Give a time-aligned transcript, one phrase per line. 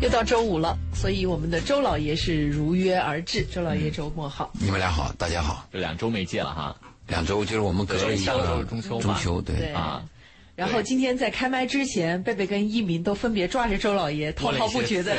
[0.00, 3.44] 又到周五了，所以我们的周老爷是如约而至。
[3.46, 4.48] 周老爷，周末好！
[4.60, 5.66] 你们俩好，大家好。
[5.72, 6.76] 这两周没见了哈，
[7.08, 10.04] 两周就是我们隔了一个中秋中秋，对对啊。
[10.62, 15.16] 然后今天在开麦之前，贝贝跟一鸣都分别抓着周老爷，滔滔不绝的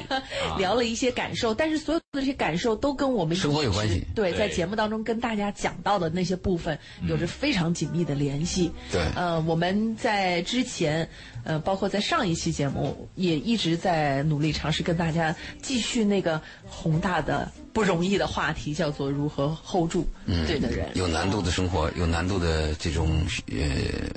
[0.56, 4.02] 聊了一些感受，但是所有的这些感受都跟我们生活有关系。
[4.14, 4.38] 对，对。
[4.38, 8.72] 在节目当中跟大家讲到的那些部分有着非常紧密的联系。
[8.90, 9.02] 对。
[9.14, 11.06] 呃，我们在之前，
[11.46, 20.04] 呃，包括在上一期节目，也一直在努力尝试跟大家继续那个宏大的、不容易的话题，叫做如何 hold 住
[20.48, 20.88] 对的人。
[20.94, 23.56] 有难度的生活，有难度的这种呃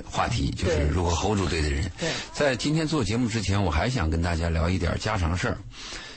[0.04, 1.88] 话题，就是如何 hold 住对的人。
[2.00, 5.56] 对在今天做节目之前，我还想跟大家聊一点家常事儿，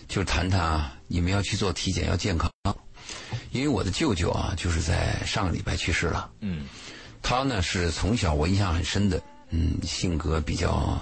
[0.07, 2.51] 就是谈谈啊，你们要去做体检要健康，
[3.51, 6.27] 因为我的舅舅啊，就是在上个礼拜去世了。
[6.39, 6.65] 嗯，
[7.21, 9.21] 他呢是从小我印象很深的，
[9.55, 10.99] 嗯，性格比较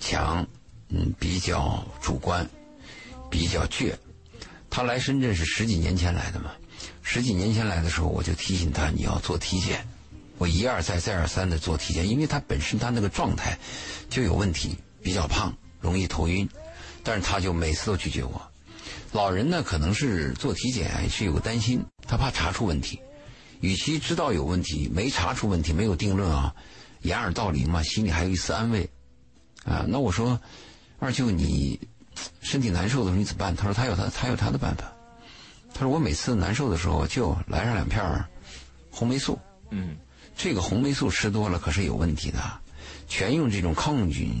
[0.00, 0.46] 强，
[0.88, 2.48] 嗯，比较主观，
[3.30, 3.94] 比较倔。
[4.70, 6.52] 他来深圳是十几年前来的嘛，
[7.02, 9.86] 十几年前来的时候，我就提醒他你要做体检。
[10.38, 13.58] 我一而再再而三的做体检，因为他本身他那个状态
[14.08, 16.48] 就有问题，比较胖，容易头晕，
[17.04, 18.40] 但是他就每次都拒绝我。
[19.12, 22.98] 老人呢，可能是做体检是有个担心，他怕查出问题。
[23.60, 26.54] 与其知道有问题，没查出问题，没有定论啊，
[27.02, 28.88] 掩耳盗铃嘛，心里还有一丝安慰。
[29.64, 30.40] 啊，那我说，
[30.98, 31.78] 二舅你
[32.40, 33.54] 身体难受的时候你怎么办？
[33.54, 34.90] 他说他有他他有他的办法。
[35.72, 38.26] 他说我每次难受的时候就来上两片儿
[38.90, 39.38] 红霉素。
[39.70, 39.96] 嗯，
[40.36, 42.38] 这个红霉素吃多了可是有问题的，
[43.06, 44.32] 全用这种抗菌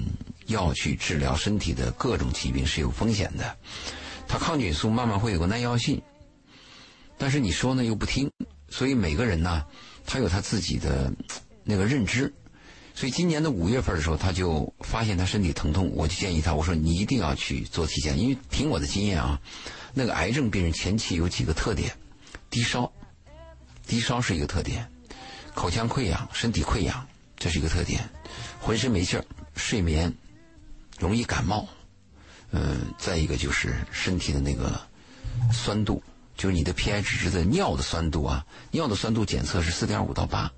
[0.46, 3.56] 药去治疗身体的各种疾病是有风险的。
[4.26, 6.00] 它抗菌素慢慢会有个耐药性，
[7.16, 8.30] 但是你说呢又不听，
[8.68, 9.64] 所以每个人呢，
[10.04, 11.12] 他有他自己的
[11.62, 12.32] 那个认知。
[13.00, 19.40] 所以今年的五月份的时候，他就发现他身体疼痛，我就建议他，我说你一定要去做体检，因为凭我的经验啊，
[19.94, 21.96] 那个癌症病人前期有几个特点：
[22.50, 22.92] 低烧，
[23.86, 24.84] 低烧是一个特点；
[25.54, 27.06] 口腔溃疡、身体溃疡，
[27.38, 28.02] 这是一个特点；
[28.60, 29.24] 浑身没劲儿，
[29.56, 30.12] 睡眠，
[30.98, 31.66] 容易感冒，
[32.50, 34.78] 嗯，再一个就是身体的那个
[35.50, 36.02] 酸度，
[36.36, 40.52] 就是你的 pH 值的尿的酸度啊，尿的酸度检测是四点五到八，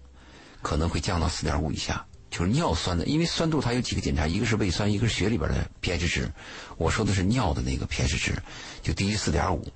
[0.60, 2.04] 可能会降到四点五以下。
[2.32, 6.32] 就是尿酸的，因为酸度它有几个检查，一个是胃酸，一个是血里边的 pH 值。
[6.78, 8.42] 我说的是尿的那个 pH 值，
[8.82, 9.70] 就低于四点五。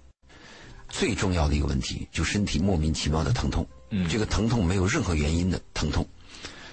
[0.88, 3.66] 最重要的一个问题，就身体莫名其妙的疼痛。
[3.90, 6.08] 嗯这个疼痛没有任何原因的疼痛，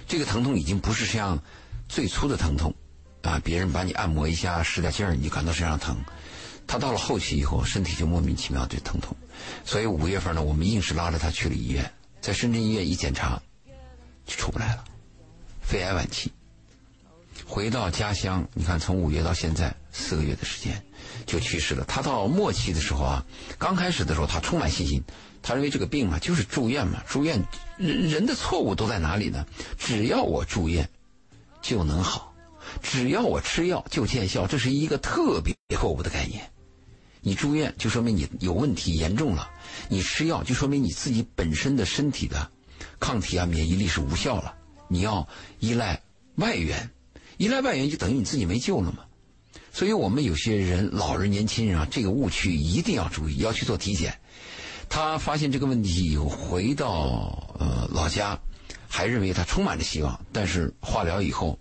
[0.08, 1.38] 这个疼痛已经不是像
[1.86, 2.74] 最初的疼痛
[3.22, 5.96] 啊，别人把你按摩一下，使点劲儿，你就感到身上疼。
[6.66, 9.14] 他到了后期以后，身体就莫名其妙的疼痛，
[9.66, 13.38] 所以五月份呢，我们硬是拉着他去了医院，在深圳医院一检查，
[14.24, 14.84] 就出不来了，
[15.64, 16.30] 肺癌晚期。
[17.46, 20.80] 回到家乡，你看从五月到现在四个月的时间，
[21.26, 21.84] 就去世了。
[21.84, 23.24] 他到末期的时候啊，
[23.58, 25.02] 刚开始的时候他充满信心，
[25.42, 27.42] 他认为这个病嘛就是住院嘛，住院
[27.76, 29.44] 人人的错误都在哪里呢？
[29.78, 30.88] 只要我住院
[31.60, 32.34] 就能好，
[32.82, 36.48] 只要我吃药就见效，这是一个特别错误的概念。
[37.20, 39.50] 你住院就说明你有问题严重了，
[39.88, 42.50] 你吃药就说明你自己本身的身体的
[43.00, 44.54] 抗体啊免疫力是无效了，
[44.88, 45.28] 你要
[45.58, 46.02] 依赖
[46.36, 46.90] 外援，
[47.36, 49.04] 依赖外援就等于你自己没救了嘛。
[49.72, 54.20] 所以我们有些人，老人、年轻人啊，这个误区一定要注意，要去做体检。
[54.88, 58.38] 他发现这个问题以后，回到呃老家，
[58.88, 61.58] 还认为他充满着希望，但是化疗以后，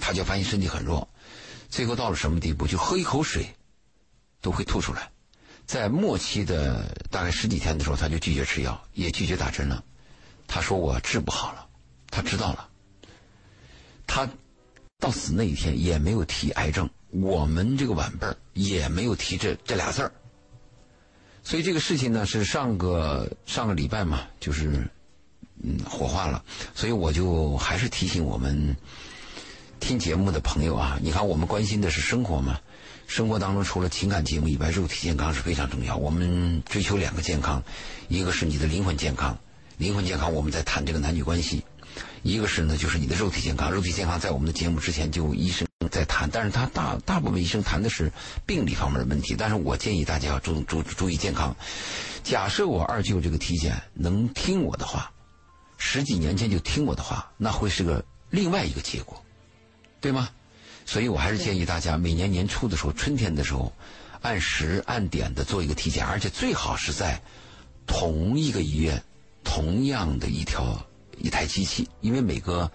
[0.00, 1.08] 他就发现身体很弱，
[1.68, 2.66] 最后到了什么地步？
[2.66, 3.46] 就喝一口水
[4.40, 5.10] 都会吐出来。
[5.64, 9.84] 在末期的大概十几天的时候，他就拒绝吃药，也拒绝打针了。
[10.48, 11.68] 他说我治不好了，
[12.12, 12.68] 他知道了。
[14.06, 14.28] 他
[15.00, 20.12] 到死那一天也没有提癌症，我们这个晚辈也没有提这这俩字儿。
[21.42, 24.88] 所以这个事情呢，是上个上个礼拜嘛，就是
[25.62, 26.44] 嗯火化了。
[26.74, 28.76] 所以我就还是提醒我们
[29.80, 32.60] 听节目的朋友啊，你看我们关心的是生活嘛，
[33.08, 35.96] 生活当中除了情感节目以外，肉体健康是非常重要。
[35.96, 37.60] 我们追求两个健康，
[38.08, 39.36] 一个是你的灵魂健康，
[39.78, 41.60] 灵魂健康我们在谈这个男女关系；
[42.22, 43.70] 一个是呢，就是你的肉体健康。
[43.70, 48.10] 肉体健康在我们的节目之前就医生在谈，但是他大大部分医生谈的是
[48.46, 49.34] 病理方面的问题。
[49.36, 51.54] 但是我建议大家要注注注意健康。
[52.22, 55.10] 假设我二舅这个体检能听我的话，
[55.76, 59.20] 十几年前就听我的话，那会是个另外一个结果，
[60.00, 60.28] 对吗？
[60.86, 63.72] 所以我还是建议大家每年年初的时候，春天的时候，
[64.20, 67.20] 按时按点的做一个体检，而且最好是在
[67.86, 69.02] 同一个医院、
[69.42, 70.86] 同样的一条
[71.18, 72.70] 一台机器，因为每个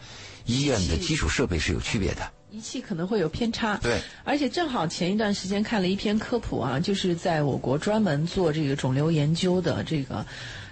[0.46, 2.32] 医院的基础设备是有区别的。
[2.50, 10.26] 仪器可能会有偏差，对，而且正好前一段时间看了一篇科普啊，就是在我国专门做这个肿瘤研究的这个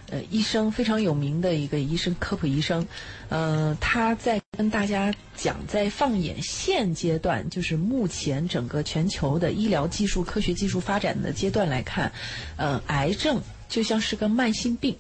[0.10, 2.88] 呃医生非常有名的一个医生科普医生，
[3.28, 12.10] 呃，他在跟大家讲，在放眼现阶段，就是目前整个全球的医疗技术、科学技术发展的阶段来看，
[12.56, 13.42] 呃，癌症。
[13.68, 14.96] 就像是个慢性病，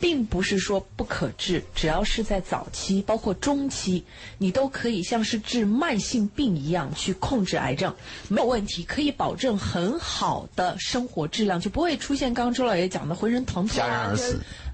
[0.00, 4.02] 并不是说不可治，只要是在早期，包括中期，
[4.38, 7.94] 你都可以像是治慢性病一样去控制癌症，
[8.28, 14.12] 没有问题，可以保证很好的生活质量，就不会出现刚刚周老爷讲的浑身疼痛啊，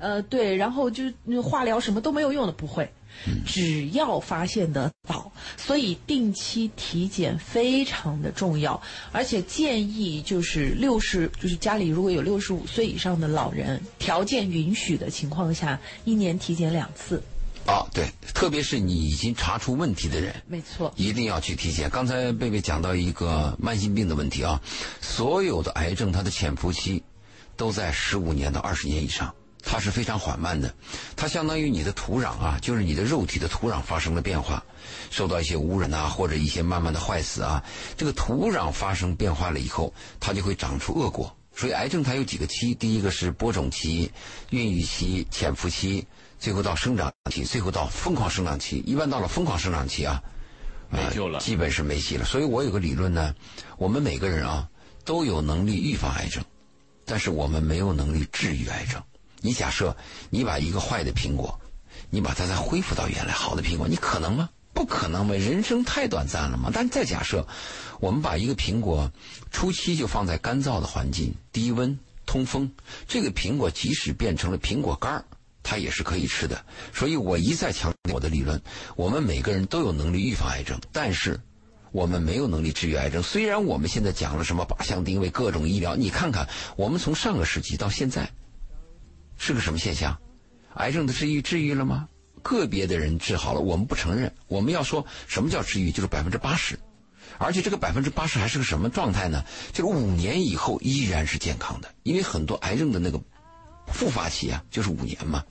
[0.01, 1.05] 呃，对，然后就
[1.43, 2.91] 化疗什么都没有用的，不会。
[3.47, 8.81] 只要发现得早，所以定期体检非常的重要，
[9.13, 17.23] 而且建议就是六十，就是家里如果有六十五岁以上的老人，条件允许的情况下，一年体检两次。
[17.67, 21.89] 啊，对，特别是你已经查出问题的人，没错，一定要去体检。
[21.89, 24.61] 刚才贝贝讲到一个慢性病的问题啊，
[25.01, 27.03] 所有的癌症它的潜伏期
[27.57, 29.35] 都在十五年到二十年以上。
[29.65, 30.73] 它是非常缓慢的，
[31.17, 34.63] 它相当于你的土壤啊，就是你的肉体的土壤发生了变化，
[35.11, 37.65] 受到一些污染啊，或者一些慢慢的坏死啊，
[37.97, 41.35] 这个土壤发生变化了以后，它就会长出恶果。
[41.57, 44.11] 所以癌症它有几个期，第一个是播种期、
[44.51, 46.07] 孕育期、潜伏期，
[46.39, 48.79] 最后到生长期，最后到疯狂生长期。
[48.87, 50.21] 一般到了疯狂生长期啊，
[50.91, 52.25] 没救了，基本是没戏了。
[52.25, 53.35] 所以我有个理论呢，
[53.79, 54.69] 我们每个人啊
[55.05, 56.45] 都有能力预防癌症，
[57.05, 59.01] 但是我们没有能力治愈癌症。
[59.45, 59.95] 你假设
[60.31, 61.61] 你把一个坏的苹果，
[62.09, 64.49] 你把它再恢复到原来好的苹果，你可能吗？
[64.73, 65.35] 不可能吗？
[65.35, 66.71] 人生太短暂了嘛。
[66.73, 67.47] 但再假设，
[68.01, 69.13] 我们把一个苹果
[69.51, 72.73] 初期就放在干燥的环境、低温、通风，
[73.07, 75.23] 这个苹果即使变成了苹果干儿，
[75.63, 76.65] 它也是可以吃的。
[76.95, 78.59] 所以我一再强调我的理论：
[78.97, 81.39] 我们每个人都有能力预防癌症，但是
[81.93, 83.23] 我们没有能力治愈癌症。
[83.23, 88.27] 虽然我们现在讲了什么靶向定位、各种医疗，你看看我们从上个世纪到现在。
[89.39, 90.19] 是个什么现象？
[90.75, 92.09] 癌症的治愈治愈了吗？
[92.43, 94.31] 个别的人治好了，我们不承认。
[94.49, 96.79] 我们要说什么叫治愈，就是百分之八十，
[97.39, 99.45] 而且这个百分之八十还是个什么状态呢？
[99.73, 103.19] 就是五年以后依然是健康的，因为很多癌症的那个
[103.87, 105.43] 复发期啊，就是五年嘛。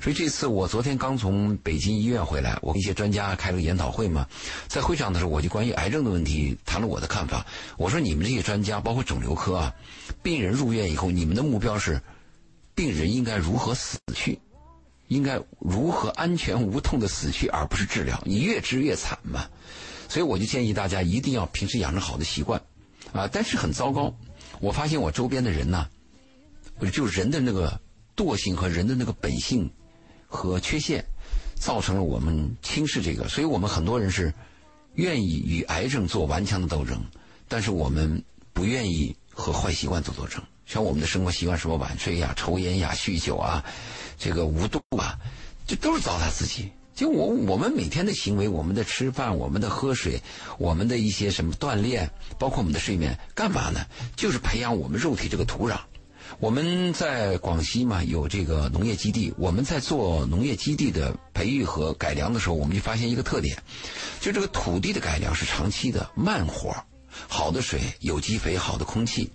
[0.00, 4.26] 所以这次我昨天刚从北京医院回来，我跟一些专家开了个研讨会嘛，
[4.66, 7.46] 在会上的时候，我就关于癌症的问题谈了我的看法。
[7.78, 9.74] 我说你们这些专家，包括肿瘤科啊，
[10.22, 12.02] 病人入院以后，你们的目标是？
[12.78, 14.38] 病人应该如何死去？
[15.08, 18.22] 应该如何安全无痛的死去，而不是治疗？
[18.24, 19.48] 你越治越惨嘛。
[20.08, 22.62] 所以我就建议大家一定要平时养成好的习惯，
[23.12, 24.14] 啊，但是很糟糕。
[24.60, 25.88] 我发现我周边的人呢，
[26.92, 27.80] 就人的那个
[28.16, 29.68] 惰性和人的那个本性
[30.28, 31.04] 和缺陷，
[31.56, 33.28] 造成了我们轻视这个。
[33.28, 34.32] 所以我们很多人是
[34.94, 37.02] 愿意与癌症做顽强的斗争，
[37.48, 38.22] 但是我们
[38.52, 40.40] 不愿意和坏习惯做斗争。
[40.68, 43.64] 像我们的生活习惯，什么晚睡呀、抽烟呀、酗酒啊，
[44.18, 45.18] 这个无度啊，
[45.66, 46.70] 这都是糟蹋自己。
[46.94, 50.20] 就我我们每天的行为，我们的吃饭、我们的喝水、
[50.58, 53.86] 我们的一些什么锻炼，包括我们的睡眠，干嘛呢？
[54.14, 55.78] 就是培养我们肉体这个土壤。
[56.38, 63.56] 我们在广西嘛，有这个农业基地，我们在做农业基地的培育和改良的时候，我们就发现一个特点，
[64.20, 66.76] 就这个土地的改良是长期的慢活
[67.26, 69.30] 好的水、有机肥、好的空气。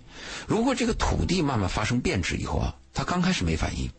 [0.46, 3.90] 如果这个土地慢慢发生变质以后啊，它刚开始没反应，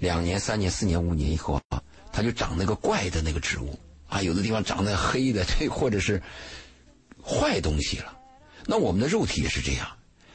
[0.00, 3.78] 两年、三年、四年、五年以后啊，它就长那个怪的那个植物
[4.08, 6.22] 啊，有的地方长那黑的，这或者是
[7.22, 8.16] 坏东西了。
[8.66, 9.86] 那我们的肉体也是这样。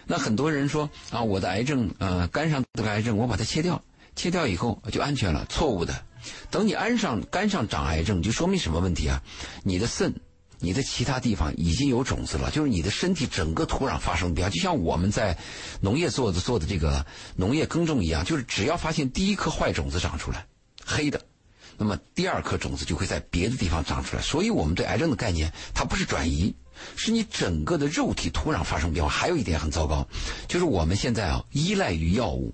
[0.06, 3.84] 那很多人说啊，我的癌症，呃，肝上这个癌症，我把它切掉，
[4.16, 5.46] 切掉以后就安全了。
[5.50, 6.06] 错误的。
[6.52, 9.22] 等你安上肝上长癌症，就说明什么问题啊？
[9.64, 10.14] 你的肾。
[10.62, 15.38] 你的其他地方已经有种子了，就是你的身体整个土壤发生变化，就像我们在
[15.80, 17.06] 农业做的做的这个
[17.38, 20.46] 农业耕种一样，就是只要发现第一颗坏种子长出来，
[20.86, 21.22] 黑的，
[21.78, 24.22] 那么第二颗种子就会在别的地方长出来。
[24.22, 26.54] 所以我们对癌症的概念，它不是转移，
[26.98, 29.10] 是你整个的肉体土壤发生变化。
[29.10, 30.06] 还有一点很糟糕，
[30.50, 32.54] 就是我们现在啊依赖于药物，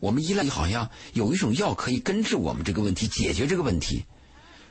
[0.00, 4.04] 我们依赖于好像有一种药可以根治我们这个问题，解决这个问题。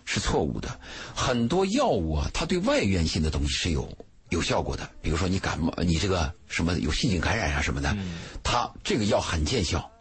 [0.05, 0.79] 是错误的，
[1.15, 3.91] 很多药物啊，它对外源性的东西是有
[4.29, 4.89] 有效果的。
[5.01, 7.97] 比如说你感冒，你这个什么有细菌感染啊什么的，
[8.43, 9.91] 它这个药很见效。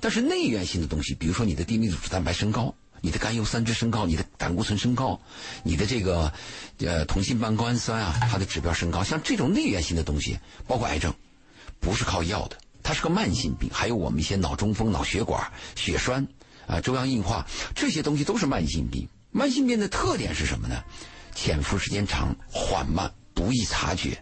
[0.00, 5.18] 但是内源性的东西，比如说你的低密度脂蛋白升高，你的甘油三酯升高，你的胆固醇升高，
[5.62, 6.32] 你的这个
[6.78, 11.14] 呃同心半胱氨酸啊，它的指标升高，像这种内源性的东西，包括癌症，
[11.80, 13.70] 不是靠药的，它是个慢性病。
[13.72, 16.26] 还有我们一些脑中风、脑血管、血栓
[16.66, 19.08] 啊、中央硬化这些东西都是慢性病。
[19.36, 20.80] 慢性病的特点是什么呢？
[21.34, 24.16] 潜伏时间长、缓慢、不易察觉，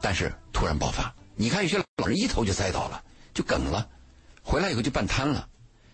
[0.00, 1.12] 但是突然爆发。
[1.34, 3.02] 你看有些老人一头就栽倒了，
[3.34, 3.88] 就梗了，
[4.40, 5.48] 回来以后就半瘫了，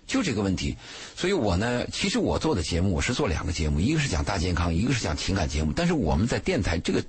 [0.07, 0.77] 就这个问题。
[1.17, 5.73] 所以我呢，其实我做的节目，我是做两个节目，一个是讲大健康，一个是讲情感节目。
[5.75, 7.03] 但是我们在电台这个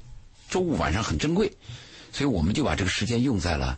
[0.50, 1.51] 周五晚上很珍贵，
[2.13, 3.77] 所以我们就把这个时间用在了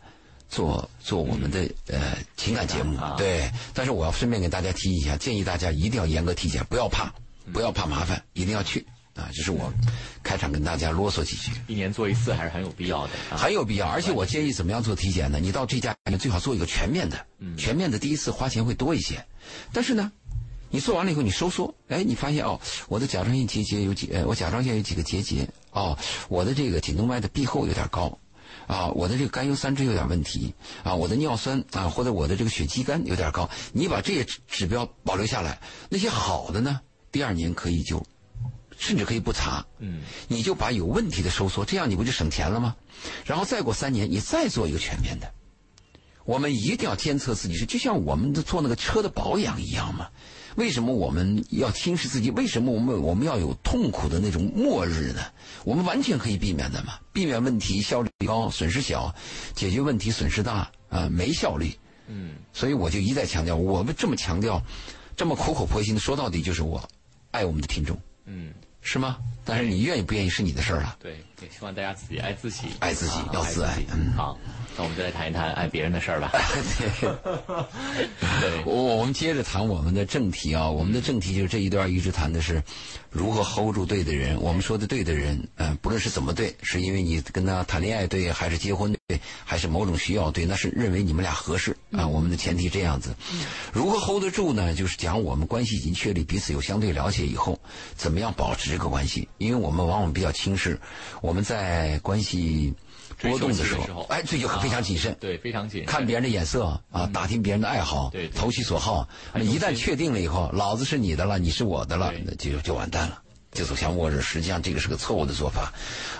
[0.51, 2.99] 做做我们的呃情感节目。
[3.17, 7.11] 对，但是我要顺便给大家提一下，建议大家一定要严格体检，不要怕，
[7.51, 8.85] 不要怕麻烦，一定要去。
[9.13, 9.71] 啊，这是我
[10.23, 11.51] 开场跟大家啰嗦几句。
[11.67, 13.85] 一年做一次还是很有必要的，很有必要。
[13.85, 15.37] 而且我建议怎么样做体检呢？
[15.37, 17.25] 你到这家医院最好做一个全面的，
[17.57, 19.25] 全面的第一次花钱会多一些。
[19.73, 20.09] 但是呢，
[20.69, 25.97] 你做完了以后你收缩，哎，你发现哦，我的甲状腺结节有几，呃，我甲状腺有几个结节，哦，
[26.29, 28.17] 我的这个颈动脉的壁厚有点高，
[28.71, 33.49] 啊，我的这个甘油三酯有点问题，啊，我的尿酸啊或者我的这个血肌酐有点高。
[33.73, 35.59] 你把这些指标保留下来，
[35.89, 36.79] 那些好的呢，
[37.11, 38.01] 第二年可以就。
[38.77, 42.75] 甚至可以不查，嗯，你就把有问题的收缩，这样你不就省钱了吗？
[43.25, 45.31] 然后再过三年，你再做一个全面的。
[46.25, 50.09] 我们一定要监测自己，是就像我们做那个车的保养一样嘛？
[50.55, 52.29] 为什么我们要轻视自己？
[52.31, 55.21] 为什么我们我们要有痛苦的那种末日呢？
[55.63, 59.13] 我们完全可以避免的嘛，避免问题效率高，损失小；
[59.55, 61.73] 解决问题损失大啊，没效率。
[62.07, 64.61] 嗯，所以我就一再强调，我们这么强调，
[65.15, 66.81] 这么苦口婆心的说到底，就是我
[67.31, 67.97] 爱我们的听众。
[68.25, 68.53] 嗯。
[68.81, 69.17] 是吗？
[69.43, 70.95] 但是你愿意不愿意是你的事儿了。
[71.01, 73.79] 对，也希望大家自己爱自己，爱自己要自爱。
[73.91, 74.37] 嗯，好，
[74.77, 76.31] 那我们就来谈一谈爱别人的事儿吧。
[78.39, 82.61] 对，我我们接着谈我们的正题啊，我们的正题就是这一段一直谈的是
[83.09, 84.39] 如何 hold 住对的人。
[84.39, 92.07] 我们说的对的人，嗯，不论是怎么对，是因为你跟他谈恋爱对，还是结婚对，还是某种需要对，那是认为你们俩合适啊。
[92.07, 93.13] 我们的前提这样子，
[93.73, 94.73] 如何 hold 得住呢？
[94.73, 97.59] 就是讲我们关系已经确立，彼此有相对了解以后，
[97.95, 98.71] 怎么样保持。
[98.71, 100.79] 这个关系，因为我们往往比较轻视，
[101.21, 102.73] 我们在关系
[103.19, 109.09] 波动的时候，哎，这就非常谨慎，对，非常谨慎，看别人的眼色啊，打听别人的爱好，对，投其所好。
[109.33, 114.21] 那一旦确定了以后，老子是你的了，你是我的了，那就就完蛋了，就走向末日。
[114.21, 115.71] 实际上，这个是个错误的做法。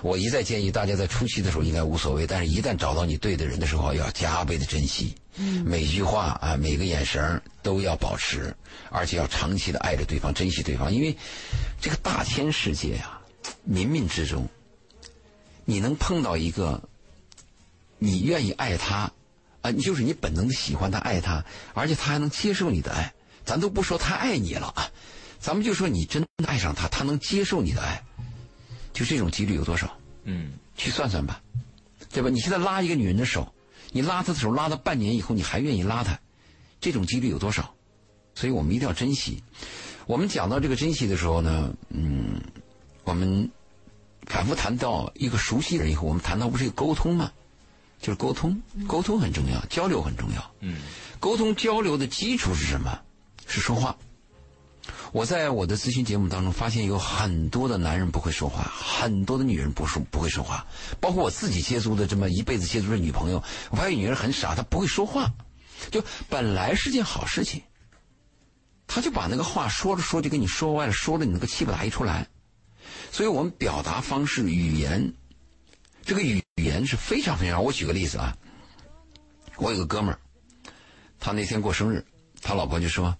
[0.01, 5.15] 我一再建议大家在初期的时候应该无所谓，但是一旦找到你对的人的时候，要加倍的珍惜。
[5.35, 8.53] 嗯，每句话啊，每个眼神都要保持，
[8.89, 10.93] 而且要长期的爱着对方，珍惜对方。
[10.93, 11.15] 因为
[11.79, 13.21] 这个大千世界啊，
[13.65, 14.49] 冥冥之中，
[15.63, 16.83] 你能碰到一个
[17.97, 19.09] 你愿意爱他
[19.61, 23.13] 啊，你就是你本能的喜欢他、爱他，而且他还能接受你的爱。
[23.45, 24.91] 咱都不说他爱你了啊，
[25.41, 28.01] 咱们就说你真的爱上他，他能接受你的爱，
[28.93, 29.91] 就这种几率有多少？
[30.23, 31.41] 嗯，去算算吧，
[32.11, 32.29] 对吧？
[32.29, 33.51] 你现在拉一个女人的手。
[33.93, 36.17] 你拉她的手拉到半年以后，你还愿意拉她，
[36.79, 37.73] 这种几率有多少？
[38.35, 39.43] 所以我们一定要珍惜。
[40.05, 42.39] 我们讲到这个珍惜的时候呢，嗯，
[43.03, 43.49] 我们
[44.27, 47.31] 反复谈到一个熟悉人以后，我们谈到不是一个沟通吗？
[47.99, 50.51] 就是沟通，沟通很重要，交流很重要。
[50.61, 50.77] 嗯，
[51.19, 52.97] 沟通交流的基础是什么？
[53.47, 53.97] 是说话。
[55.11, 60.65] 我在我的咨询节目当中发现有很多的男人不会说话，很多的女人不说不会说话，
[61.01, 65.29] 包括我自己接触的这么一辈子接触的女朋友，我发现女人很傻，她不会说话，
[65.91, 67.61] 就本来是件好事情，
[68.87, 72.25] 她就把那个话说着说就跟你说歪了，说了你那个气不打一处来，
[73.11, 75.13] 所以我们表达方式语言，
[76.05, 77.61] 这个语言是非常非常。
[77.61, 78.37] 我举个例子啊，
[79.57, 80.19] 我有个哥们儿，
[81.19, 82.05] 他那天过生日，
[82.41, 83.13] 他老婆就说：“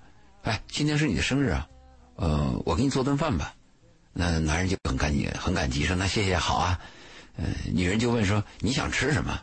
[0.44, 1.68] 哎，今天是你的生日啊。”
[2.22, 3.56] 呃，我给你做顿饭吧。
[4.14, 6.80] 那男人就很感激，很感激，说那谢谢，好啊。
[7.36, 9.42] 呃，女人就问说你想吃什么？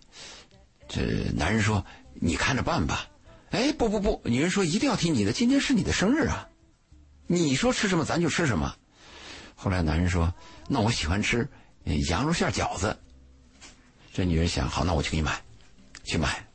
[0.88, 1.02] 这
[1.34, 3.08] 男人说你看着办吧。
[3.50, 6.48] 哎，不不不，女人说一定要听你的，今天是你的生日啊，
[7.26, 8.72] 你说吃什么咱就吃什么。
[9.56, 10.32] 后来男人说
[10.68, 11.48] 那我喜欢吃
[12.08, 12.96] 羊肉馅饺子。
[14.12, 15.42] 这女人想好，那我去给你买，
[16.04, 16.46] 去买，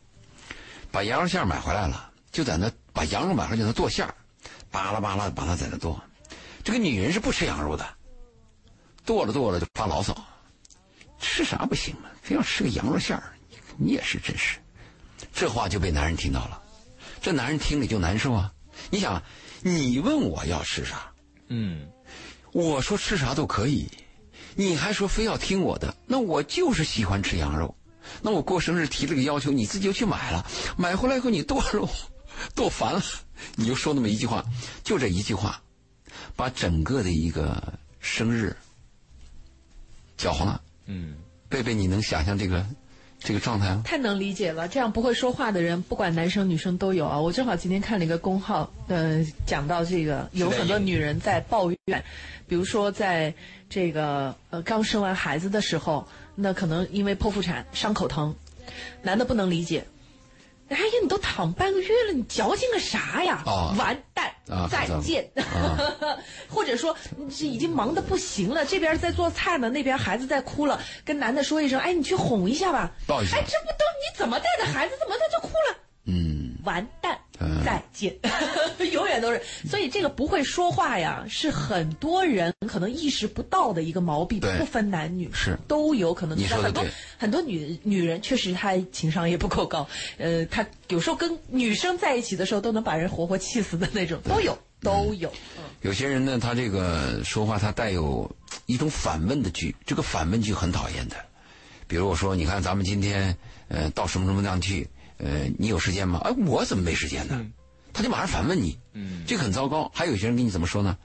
[0.90, 4.16] 把羊肉馅买回来了，就在那把羊肉买回来就那剁馅儿，
[4.72, 6.02] 巴拉巴拉把它在那剁。
[6.64, 7.86] 这个女人是不吃羊肉的，
[9.06, 10.16] 剁了剁了就发牢骚，
[11.20, 12.10] 吃啥不行吗？
[12.22, 13.34] 非要吃个羊肉馅儿，
[13.78, 14.58] 你也是真是。
[15.34, 16.62] 这话就被男人听到了，
[17.22, 18.54] 这男人听了就难受啊。
[18.90, 19.22] 你想，
[19.62, 21.12] 你问我要吃啥，
[21.48, 21.88] 嗯，
[22.54, 23.90] 我说吃啥都可以，
[24.56, 27.76] 你还说非要听我的，那我就是喜欢吃羊肉。
[28.22, 30.46] 那我过生日提了个要求，你自己就去买了，
[30.78, 31.90] 买回来以后你剁肉
[32.56, 33.04] 剁烦了，
[33.56, 34.46] 你就说那么一句话，
[34.84, 35.62] 就这一句话。
[36.36, 37.62] 把整个的一个
[38.00, 38.56] 生日
[40.18, 40.62] 搅黄了。
[40.86, 41.16] 嗯，
[41.50, 42.66] 贝贝，你能想象这个
[43.20, 43.82] 这个状态啊。
[43.86, 47.20] 太能理解了，这样不会说话的人，不管男生女生都有啊。
[47.20, 52.04] 我正好今天看了一个公号，呃，讲到这个有很多女人在抱怨，
[52.48, 53.34] 比如说在
[53.70, 58.36] 这个呃刚生完孩子的时候，那可能因为剖腹产伤口疼，
[59.02, 59.86] 男的不能理解。
[60.70, 63.44] 哎呀，你都躺半个月了，你矫情个啥呀？
[63.46, 64.13] 哦完蛋，
[64.50, 65.30] 啊再见。
[66.50, 66.96] 或者说，
[67.40, 72.92] 已经忙得不行了，这边在做菜呢，那边孩子在哭了，跟男的说一声，哎，你去哄一下吧。
[73.08, 75.78] 抱一下哎，这不都你怎么带的孩子，怎么他就哭了？
[76.06, 78.16] 嗯，完蛋嗯，再见，
[78.92, 79.42] 永远都是。
[79.68, 86.38] 所以这个不会说话呀，是很多人可能意识不到的一个毛病，对不分男女是都有可能。
[86.38, 95.32] 你说得很多对很多女女人确实她情商也不够高，呃，她有时候跟女生在一起的时候都能把人活活气死的那种，都有都有。
[95.82, 98.30] 有些人呢，他这个说话他带有
[98.68, 101.16] 一种反问的句，这个反问句很讨厌的。
[101.88, 103.36] 比如我说，你看咱们今天
[103.68, 104.88] 呃到什么什么地方去，
[105.24, 106.20] 呃，你有时间吗？
[106.26, 107.46] 哎，我怎么没时间呢？
[107.94, 109.90] 他就马上反问你，嗯，这个很糟糕。
[109.94, 110.98] 还有些人跟你怎么说呢？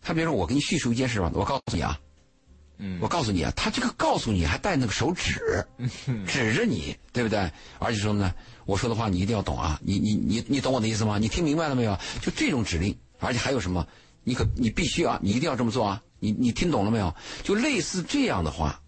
[0.00, 1.98] 他比如说我给你叙述一件事吧，我告诉你啊，
[2.78, 5.66] 嗯我告诉你啊，他这个告诉你还带那个手指，
[6.26, 7.50] 指着你，对不对？
[7.78, 8.32] 而且说呢，
[8.64, 11.18] 我说的话你一定要懂啊，你你你你懂我的意思吗？
[11.18, 11.98] 你听明白了没有？
[12.20, 13.86] 就这种指令，而且还有什么？
[14.24, 16.00] 你可你必须啊，你一定要这么做啊！
[16.20, 17.12] 你你听懂了没有？
[17.42, 18.80] 就类似这样的话，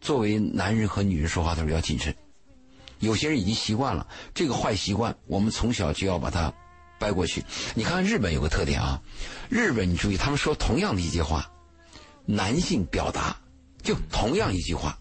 [0.00, 2.14] 作为男人和女人说话的时候要谨慎。
[2.98, 6.52] 有些人已经习惯了这个坏习惯，我们从小就要把它
[6.98, 7.44] 掰过去。
[7.74, 9.02] 你看看日本有个特点啊，
[9.48, 11.50] 日本你注意，他们说同样的一句话，
[12.24, 13.36] 男性表达
[13.82, 14.98] 就同样一句话，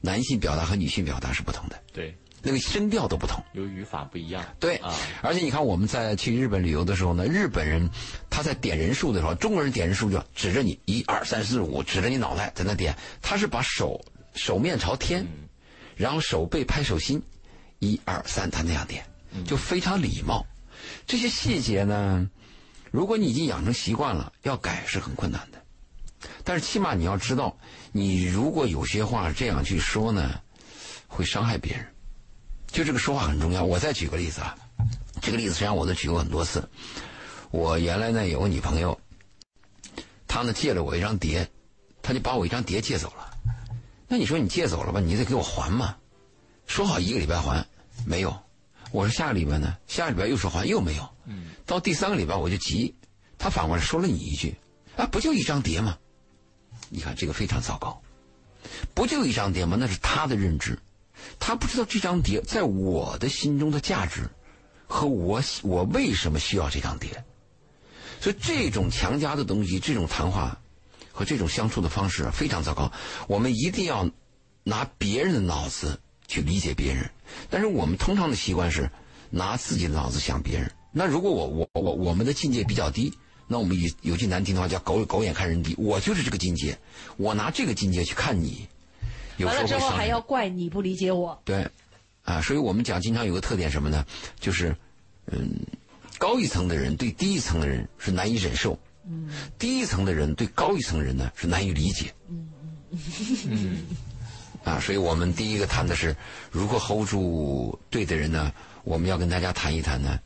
[0.00, 3.42] 男性表达和女性表达是不同的，对，那个声调都不同。
[3.52, 7.88] 有语法不一样，对啊，而且你看我们在去日本旅游的时候呢，日本人
[8.28, 15.26] 他在点人数的时候，中国人点人数就指着你一二三四五，指着你脑袋在那点，他是把手手面朝天，
[16.00, 17.22] 然后手背拍手心，
[17.78, 19.04] 一二三，他那样点，
[19.46, 20.46] 就非常礼貌。
[21.06, 22.26] 这些细节呢，
[22.90, 25.62] 如果你已经养成习惯了，要改是很困难的。
[26.42, 27.54] 但是起码你要知道，
[27.92, 30.40] 你如果有些话这样去说呢，
[31.06, 31.86] 会伤害别人。
[32.68, 33.62] 就这个说话很重要。
[33.62, 34.56] 我再举个例子啊，
[35.20, 36.66] 这个例子实际上我都举过很多次。
[37.50, 38.98] 我原来呢有个女朋友，
[40.26, 41.46] 她呢借了我一张碟，
[42.00, 43.29] 她就把我一张碟借走了。
[44.12, 45.96] 那你说你借走了吧，你得给我还嘛？
[46.66, 47.64] 说好一个礼拜还，
[48.04, 48.36] 没有。
[48.90, 51.08] 我说下个礼拜呢，下个礼拜又说还，又没有。
[51.26, 51.50] 嗯。
[51.64, 52.92] 到第三个礼拜我就急，
[53.38, 54.56] 他反过来说了你一句
[54.98, 55.96] ：“啊，不就一张碟吗？”
[56.90, 58.02] 你看这个非常糟糕，
[58.94, 59.76] 不就一张碟吗？
[59.78, 60.76] 那是他的认知。
[61.38, 64.28] 他不知道这张碟在我的心中的价值，
[64.88, 67.24] 和我我为什么需要这张碟，
[68.20, 70.60] 所以这种强加的东西，这种谈话
[71.12, 72.92] 和这种相处的方式啊非常糟糕。
[73.28, 74.08] 我们一定要
[74.62, 77.10] 拿别人的脑子去理解别人，
[77.48, 78.90] 但是我们通常的习惯是
[79.30, 80.70] 拿自己的脑子想别人。
[80.92, 83.12] 那如果我我我我们的境界比较低，
[83.46, 86.78] 那我们有有句难听的话叫狗狗眼看人低，我就是这个境界，
[87.16, 88.66] 我拿这个境界去看你。
[89.36, 91.40] 有完时候了之后还要怪你不理解我。
[91.44, 91.66] 对，
[92.24, 94.04] 啊，所以我们讲经常有个特点什么呢？
[94.38, 94.76] 就是，
[95.26, 95.50] 嗯，
[96.18, 98.78] 高一层的人对低一层的人是难以忍受，
[99.10, 102.48] 嗯，低一层的人对高一层的人呢是难以理解，嗯
[103.48, 103.82] 嗯，
[104.62, 106.14] 啊，所以我们第一个谈的是
[106.52, 108.52] 如何 hold 住对的人呢？
[108.84, 110.18] 我们要跟大家谈一谈呢，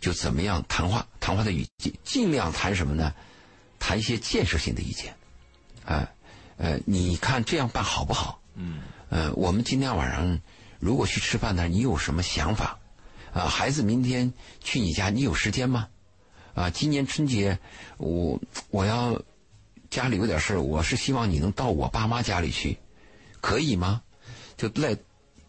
[0.00, 3.12] 就怎么样谈话，谈话的语气，尽量谈什么呢？
[3.78, 5.14] 谈一些建设性的意见，
[5.84, 6.08] 啊，
[6.56, 8.40] 呃，你看这样办好不好？
[8.54, 10.38] 嗯，呃，我们今天晚上
[10.78, 12.78] 如果去吃饭呢，你有什么想法？
[13.32, 15.88] 啊，孩子明天去你家，你有时间吗？
[16.54, 17.58] 啊，今年春节
[17.98, 19.20] 我我要
[19.88, 22.78] 家里有点事儿，我是希望你能到我爸妈家里去，
[23.40, 24.02] 可以吗？
[24.56, 24.96] 就带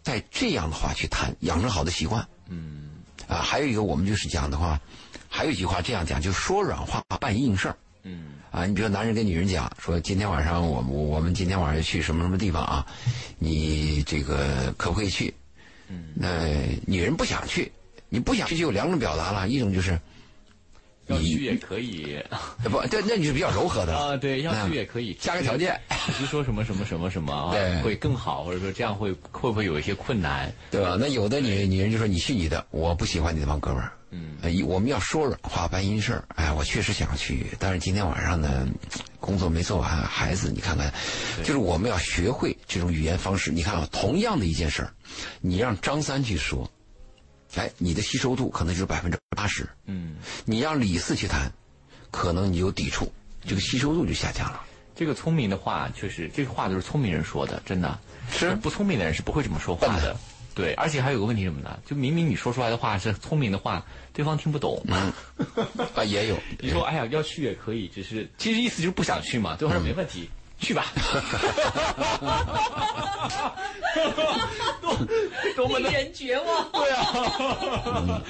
[0.02, 2.26] 带这样的话去谈，养成好的习惯。
[2.48, 2.90] 嗯，
[3.28, 4.80] 啊，还有一个我们就是讲的话，
[5.28, 7.76] 还有一句话这样讲，就是说软话办硬事儿。
[8.04, 12.86] 嗯，啊，你比如说男人跟女人讲说，今天晚上我们我们今天晚上去什么什么地方啊？
[13.38, 15.32] 你这个可不可以去？
[15.88, 16.28] 嗯，那
[16.86, 17.70] 女人不想去，
[18.08, 20.00] 你不想去就有两种表达了，一种就是
[21.12, 22.18] 要去也可以
[22.64, 25.78] 呃不，对那你是比较柔和的啊，对，要嗯去也可以，加个条件，
[26.28, 30.52] 说什么什么什么什么啊 对会更好，或者说这样会会不会有一些困难？
[30.70, 30.96] 对吧？
[30.98, 33.92] 那有的女女人就说你去你的，我不喜欢你那帮哥们儿。
[34.14, 36.24] 嗯我们要说软话办阴事儿。
[36.34, 38.68] 哎，我确实想去，但是今天晚上呢，
[39.20, 40.92] 工作没做完，孩子你看看，
[41.42, 43.50] 就是我们要学会这种语言方式。
[43.50, 44.92] 你看啊，同样的一件事儿，
[45.40, 46.70] 你让张三去说，
[47.56, 51.52] 哎，你的吸收度可能就是百分之八十；嗯，你让李四去谈，
[52.10, 53.12] 可能你有抵触，
[53.46, 54.64] 这个吸收度就下降了。
[54.94, 57.98] 这个聪明的话，确实这个话都是聪明人说的，真的
[58.30, 60.16] 是不聪明的人是不会这么说话的。
[60.54, 61.78] 对，而且还有个问题什么呢？
[61.86, 64.82] 就明明你说出来的话是聪明的话，对方听不懂。
[64.86, 65.10] 嗯
[65.94, 66.38] 啊，也有。
[66.60, 69.56] 你说哎呀，要去也可以，只是其实意思就是不想去嘛。
[69.56, 70.28] 对方说没问题，
[70.62, 70.86] 去吧。
[75.56, 76.70] 多么的令人绝望。
[76.72, 78.22] 对啊，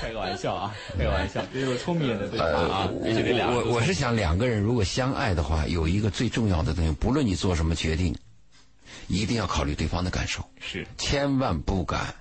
[0.00, 8.16] 开个玩笑啊，开个玩笑，这是聪明人的对话啊，必须得俩我我是想两个人如果相爱的话，有一个最重要的东西，不论你做什么决定，
[9.08, 12.14] 一定要考虑对方的感受，是千万不敢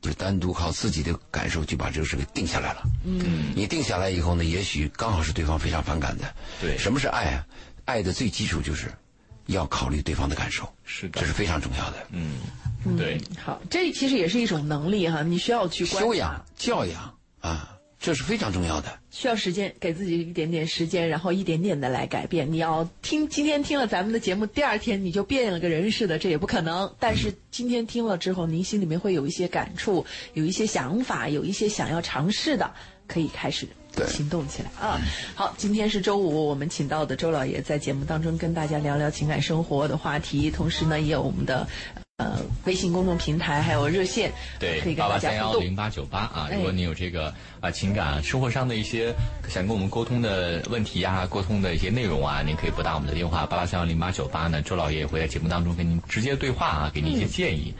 [0.00, 2.82] 就单独靠自己的感受就把这个事给定下来了。
[3.04, 6.32] 嗯，你定下来以后呢，也许刚好是对方非常反感的。
[6.60, 7.44] 对什么是爱啊？
[7.88, 8.92] 爱的最基础就是
[9.46, 12.06] 要考虑对方的感受，是的这是非常重要的。
[12.12, 12.36] 嗯，
[12.98, 18.98] 对，好，这其实也是一种能力哈，你需要去修养、教养啊，这是非常重要的。
[19.10, 22.52] 需要时间，给自己一点点时间，然后一点点的来改变。
[22.52, 26.94] 你要听今天听了咱们的节目，第二天你就变了个人似的，这也不可能。
[27.00, 32.74] 但是今天听了之后，您心里面会有一些感触，有一些想法，有一些想要尝试的，
[33.06, 33.74] 可以开始对
[34.06, 35.00] 行动起来啊！
[35.34, 41.66] 好，今天是周五，我们请到的周老爷在节目当中跟大家聊聊情感生活的话题，同时呢，也有我们的
[42.18, 45.62] 呃微信公众平台还有热线，对可以，跟大八八三家互动。
[45.62, 49.14] 幺零八九八啊，哎如果你有这个啊情感生活上的一些
[49.48, 57.74] 想跟我们沟通的问题呀、沟通的一些内容啊，您可以拨打我们的电话八八三幺零八九八呢，周老爷也会在节目当中跟您直接对话啊，给您一些建议。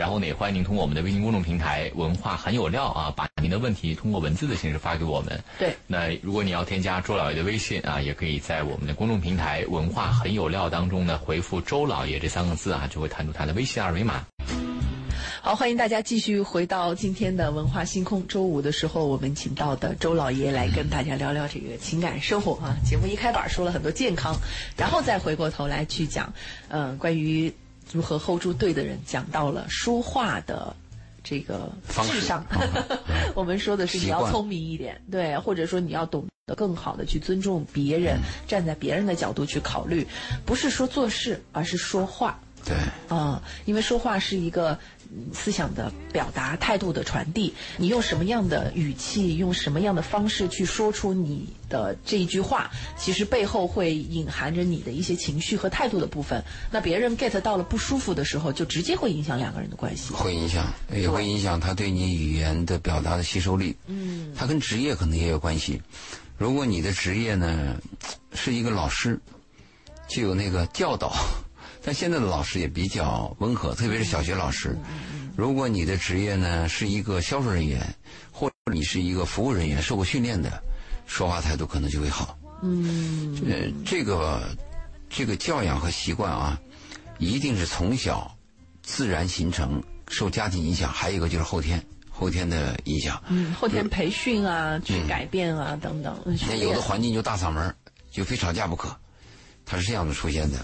[0.00, 5.38] 然后呢，也欢迎您通过我们的微信公众平台“文化很有料”啊，把您的问题通过文字的形式发给我们。
[5.58, 14.24] 对，那如果你要添加周老爷的微信啊，也可以在我们的公众平台“文化很有料”当中呢回复“周老爷”这三个字啊，就会弹出他的微信二维码。
[15.42, 18.26] 好，欢迎大家继续回到今天的文化星空。
[18.26, 22.74] 周五的时候，我们请到的周老爷来跟大家聊聊这个情感生活啊。
[22.86, 24.34] 节目一开板说了很多健康，
[24.78, 26.32] 然后再回过头来去讲，
[26.68, 27.52] 呃，关于
[27.92, 30.74] 如何 hold 住对的人，讲到了说话的
[31.22, 32.20] 这个方式。
[32.20, 32.98] 智商方法。
[33.34, 40.06] 我们说的是你要聪明一点，对，或者说你要懂得更好的去尊重别人，站在别人的角度去考虑，
[40.46, 42.38] 不是说做事，而是说话。
[42.64, 42.76] 对，
[43.08, 44.78] 嗯、因为说话是一个
[45.12, 47.54] 嗯思想的表达、态度的传递。
[47.76, 56.42] 你用什么样的语气，用什么样的方式去说出你的这一句话，其实背后会隐含着你的一些情绪和态度的部分。
[56.70, 60.12] 那别人 get 到了不舒服的时候，就直接会影响两个人的关系。
[60.12, 63.74] 会影响，也会影响他对你语言的表达的吸收力。
[63.86, 65.80] 嗯，他跟职业可能也有关系。
[66.36, 67.76] 如果你的职业呢
[68.32, 69.18] 是一个老师，
[70.08, 71.12] 就有那个教导，
[71.82, 74.76] 但现在的老师也比较温和，特别是小学老师。
[75.36, 77.82] 如果你的职业呢是一个销售人员，
[78.30, 80.62] 或者你是一个服务人员，受过训练的，
[81.06, 82.38] 说话态度可能就会好。
[82.62, 84.42] 嗯，呃，这个
[85.08, 86.60] 这个教养和习惯啊，
[87.18, 88.36] 一定是从小
[88.82, 93.22] 自然形成，受家庭影响，还有一个就是后天后天的影响。
[93.28, 96.14] 嗯，后天培训啊，去改变啊，等等。
[96.46, 97.74] 那有的环境就大嗓门，
[98.10, 98.94] 就非吵架不可，
[99.64, 100.58] 它是这样子出现的。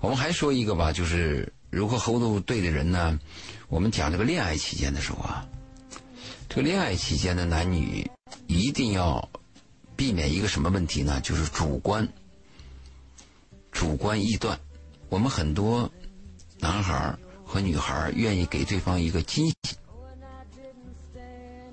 [0.00, 3.18] 我们还说一个吧，就是如何 hold 住对的人呢？
[3.68, 5.46] 我们讲这个恋爱期间的时候啊，
[6.48, 8.10] 这个恋爱期间的男女
[8.46, 9.28] 一定要
[9.96, 11.20] 避免一个什么问题呢？
[11.20, 12.08] 就是主观、
[13.72, 14.58] 主观臆断。
[15.08, 15.90] 我们很多
[16.58, 19.76] 男孩儿和女孩儿愿意给对方一个惊喜，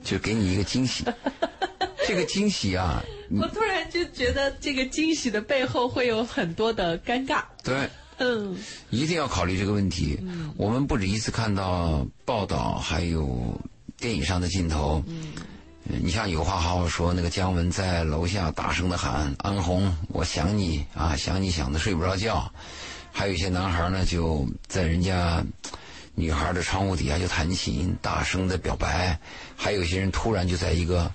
[0.03, 1.05] 就给你一个惊喜。
[2.07, 3.03] 这个惊喜啊，
[3.41, 7.43] 我突然就觉得这个惊喜的背后会有很多的尴尬。
[7.63, 8.57] 对，嗯，
[8.89, 10.19] 一定要考虑这个问题。
[10.57, 13.59] 我们不止一次看到报道，还有
[13.97, 15.03] 电影上的镜头。
[15.07, 15.33] 嗯，
[15.83, 22.51] 你像有话好好说，那个姜文在楼下大声的喊：“安红，我想你啊，想你想的睡不着觉。”
[23.11, 25.45] 还有一些男孩呢，就在人家
[26.15, 29.19] 女孩的窗户底下就弹琴，大声的表白。
[29.55, 31.11] 还有一些人突然就在一个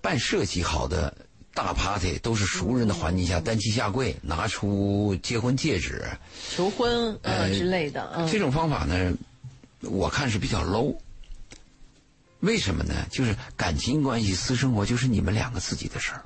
[0.00, 1.16] 半设计好的
[1.54, 6.04] 大 party，都是熟人的环境下单膝下跪，拿出结婚戒指。
[6.50, 9.12] 求婚呃呃之类的，嗯，这种方法呢，
[9.80, 10.96] 我看是比较 low。
[12.40, 13.06] 为什么呢？
[13.10, 16.22] 就是感情关系、私生活就是你们两个自己的事儿。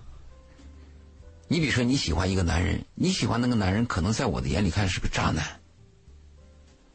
[1.46, 5.44] 你比如说，你喜欢一个男人，你喜欢那个男人，可能在我的眼里看是个渣男，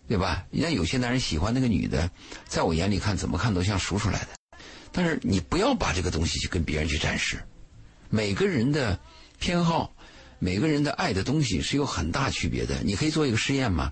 [0.08, 0.46] 对吧？
[0.50, 2.10] 那有些男人喜欢那个女的，
[2.48, 4.58] 在我眼里看怎么看都像赎出来的。
[4.91, 7.41] 但是你不要把这个东西去跟别人去展示。
[8.13, 8.99] 每个人的
[9.39, 9.91] 偏好，
[10.38, 12.78] 每个人的爱的东西是有很大区别的。
[12.84, 13.91] 你可以做一个实验嘛？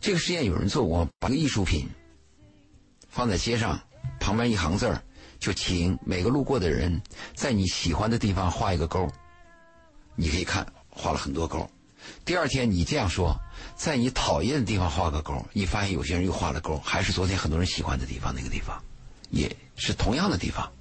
[0.00, 1.88] 这个实验有人做过，把个艺术品
[3.08, 3.80] 放在街上，
[4.20, 5.02] 旁边一行字儿，
[5.40, 7.02] 就请每个路过的人
[7.34, 9.10] 在你喜欢的地方画一个勾。
[10.14, 11.68] 你可以看，画了很多勾。
[12.24, 13.36] 第二天你这样说，
[13.74, 18.80] 在你讨厌的地方画个勾，你发现有些人又画了勾，还是昨天很多人喜欢的地方那个地方，
[19.30, 20.72] 也是同样的地方。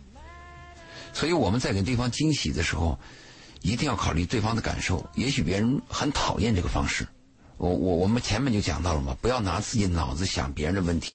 [1.13, 2.97] 所以我们在给对方惊喜的时候，
[3.61, 5.07] 一定要考虑对方的感受。
[5.15, 7.07] 也许别人很讨厌这个方式，
[7.57, 11.13] 我我我们前面就讲到了嘛，不要拿自己脑子想别人的问题，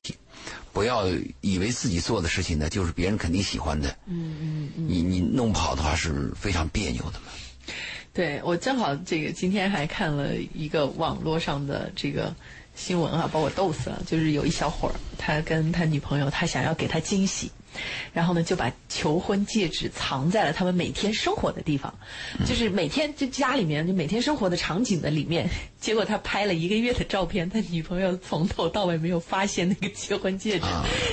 [0.72, 1.06] 不要
[1.40, 3.88] 以为自己做的事情呢就是别人肯定喜欢的。
[4.06, 4.86] 嗯嗯嗯。
[4.88, 7.74] 你你弄不好的话是非常别扭的嘛。
[8.12, 12.34] 对我正好这个今天还看了一个网络上的这个
[12.74, 14.02] 新闻啊，把我逗死了。
[14.06, 17.50] 就是有一小伙儿，他跟他女朋友，他想要给他惊喜。
[18.12, 21.92] 然后呢，就把求婚戒指藏在了他们每天生活的地方，
[22.46, 25.48] 就是每天就家里面就每天生活的场景的里面。
[25.86, 30.66] 结果他拍了一个月的照片，他女朋友从头到尾没有发现那个结婚戒指，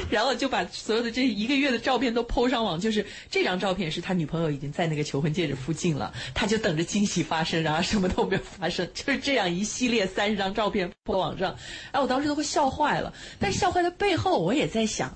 [0.10, 2.80] 然后就把所有的这一个月的照片都抛上网。
[2.80, 11.56] 就是这张照片是他女朋友已经在那个求婚戒指附近了，他就等着惊喜发生，然后什么都没有发生，就是这样一系列三十张照片抛网上。
[11.92, 13.14] 哎，我当时都快笑坏了。
[13.38, 15.16] 但是笑坏的背后，我也在想。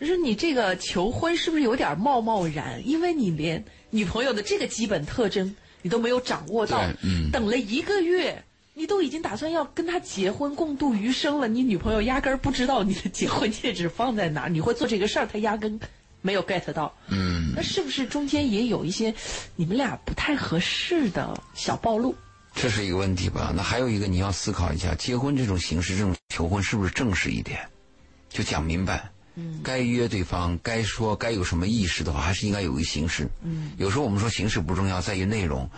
[0.00, 2.82] 就是你这个求婚是不是有点贸贸然？
[2.84, 6.82] 因为你连女朋友的这个基本特征你都没有掌握到，
[7.30, 8.42] 等了一个月，
[8.78, 15.80] 你都已经打算要跟他结婚共度余生了，你女朋友压根儿不知道你的结婚戒指放在哪，你会做这个事儿，她压根
[16.20, 16.94] 没有 get 到。
[17.08, 19.14] 嗯，那是不是中间也有一些
[19.56, 22.14] 你们俩不太合适的小暴露？
[22.54, 23.50] 这是一个问题吧？
[23.56, 27.58] 那还有一个你要思考一下，结婚这种形式，这种求婚是不是正式一点？
[28.28, 29.10] 就讲明白。
[29.62, 33.28] 该约对方，该说，该有什么意识的话，还是应该有一个形式。
[33.42, 35.68] 嗯，有时候我们说形式不重要，在于内容；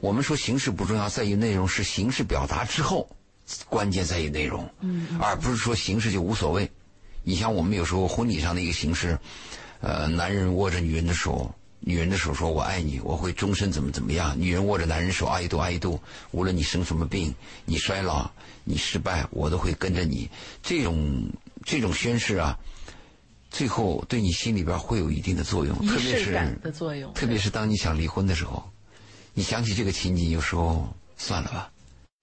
[0.00, 3.08] 我们说形式不重要，在于内容，是形式表达之后，
[3.68, 4.68] 关键在于内容。
[4.80, 6.70] 嗯，而不是说形式就无所谓。
[7.24, 9.18] 你像我们有时候婚礼上的一个形式，
[9.80, 14.34] 呃，男人握着女人的手，女人的手说“我爱你”，我会终身怎么怎么样。
[14.40, 16.00] 女人握着男人手，爱度爱度，
[16.30, 18.30] 无论你生什么病，你衰老，
[18.64, 20.30] 你失败，我都会跟着你。
[20.62, 21.28] 这种
[21.64, 22.56] 这种宣誓啊。
[23.50, 26.32] 最后对你心里边会有一定的作用，特别是
[26.62, 27.12] 的作用。
[27.14, 28.68] 特别是当你想离婚的时候，
[29.34, 31.70] 你想起这个情景，有时候算了吧。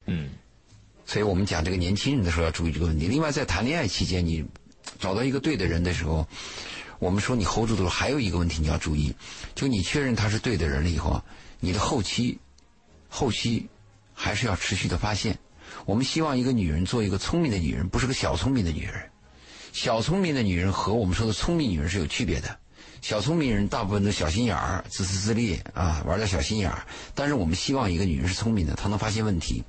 [0.05, 0.29] 嗯。
[1.07, 3.07] 所以我们讲这个年轻人的时候要注意这个问题。
[3.07, 4.43] 另外，在谈恋爱期间，你
[4.99, 6.27] 找到一个对的人的时候，
[6.97, 9.13] 我们说你 hold 住的时候，还有一个问题你要注意，
[9.53, 11.23] 就你确认他是对的人了以后，
[11.59, 12.39] 你的后期，
[13.07, 13.67] 后期
[14.15, 15.37] 还是要持续的发现。
[15.85, 19.09] 我们希望一个女人做一个聪明的女人，不是个小聪明的女人。
[19.75, 22.57] 小聪明的女人和我们说的聪明女人是有区别的。
[23.01, 26.87] 小聪明人大部分都小心眼儿、自私自利啊，玩点小心眼儿。
[27.13, 29.65] 但是我们希望一个女人是聪明的，她能发现问题。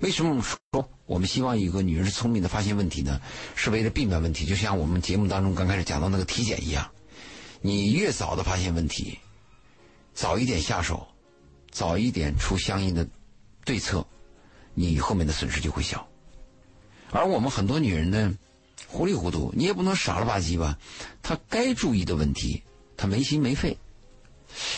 [0.00, 3.18] 为什么我们说我们希望一个女人是聪明的、发现问题呢？
[3.54, 4.44] 是为了避免问题。
[4.44, 6.90] 就像我们节目当中刚开始讲到那个体检一样，
[7.62, 9.18] 你越早的发现问题，
[10.12, 11.08] 早一点下手，
[11.70, 13.08] 早一点出相应的
[13.64, 14.06] 对策，
[14.74, 16.06] 你后面的损失就会小。
[17.10, 18.34] 而我们很多女人呢？
[18.96, 20.78] 糊里糊涂，你也不能傻了吧唧吧？
[21.22, 22.62] 他该注意的问题，
[22.96, 23.76] 他没心没肺；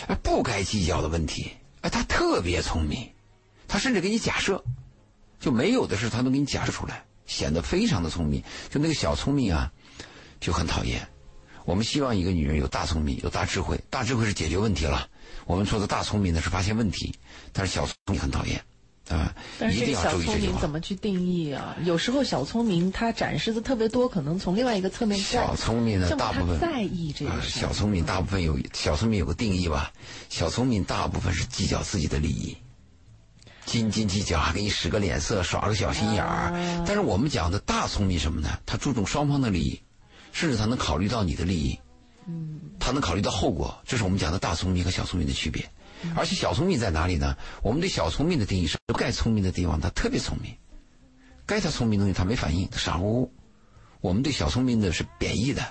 [0.09, 1.53] 哎，不该计较的问题，
[1.83, 3.09] 哎，他特别聪明，
[3.69, 4.65] 他甚至给你假设，
[5.39, 8.43] 就没有的事他能给你假设出来，显得非常的聪明。
[8.69, 9.71] 就那个小聪明啊，
[10.41, 11.07] 就很讨厌。
[11.65, 13.81] 我们希望一个女人有大聪明，有大智慧。
[13.89, 15.09] 大智慧是解决问题了，
[15.47, 17.15] 我们说的大聪明呢是发现问题，
[17.53, 18.61] 但是小聪明很讨厌。
[19.09, 21.75] 啊，但是这个小聪明怎么去定义啊？
[21.85, 25.19] 有时候小聪明他展示的特别多，可能从另外一个侧面。
[25.19, 27.33] 小聪明呢，大部分在意这个。
[27.41, 29.91] 小聪明大部分有小聪明有个定义吧？
[30.29, 32.57] 小聪明大部分是计较自己的利益，
[33.65, 36.53] 斤斤计较，还给你使个脸色，耍个小心眼儿。
[36.87, 38.51] 但是我们讲的大聪明什么呢？
[38.67, 39.81] 他注重双方的利益，
[40.33, 41.79] 甚至他能考虑到你的利益。
[42.27, 42.61] 嗯。
[42.79, 45.69] 他能考虑到后果，这是我们讲的大聪明和小聪明的区别。
[46.17, 47.37] 而且小聪明在哪里呢？
[47.63, 50.55] 我们对小聪明的定义是：不该聪明的地方他特别聪明，
[51.47, 53.33] 该他聪明的东西他没反应，傻乎乎。
[54.01, 55.63] 我们对小聪明的是贬义的，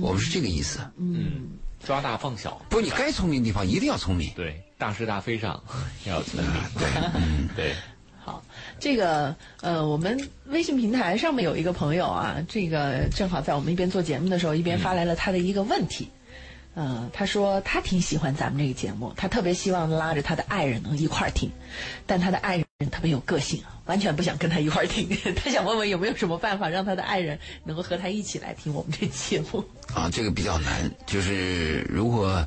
[0.00, 0.80] 我们是这个意思。
[0.96, 1.48] 嗯，
[1.84, 2.60] 抓大放小。
[2.68, 4.30] 不，你该聪明的地方一定要聪明。
[4.34, 5.62] 对，大是大非上
[6.04, 6.52] 要聪明。
[6.78, 7.74] 对嗯， 对。
[8.22, 8.44] 好，
[8.78, 16.10] 这个呃，我们微信平台上面有一个朋友啊，这个正好在我们一边做节目的时候，一边发来了他的一个问题。
[16.12, 16.17] 嗯，
[17.12, 21.50] 他说他挺喜欢咱们这个节目，他特别希望拉着他的爱人能一块儿听，
[22.06, 25.08] 但他的爱人特别有个性啊，完全不想跟他一块儿听。
[25.34, 29.64] 他想问问有没有什么办法让他的爱人能够和他一起来听我们这节目？
[29.92, 32.46] 啊，这个比较难，就是如果